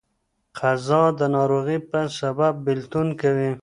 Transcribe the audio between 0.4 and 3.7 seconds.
قضا د ناروغۍ په سبب بيلتون کوي.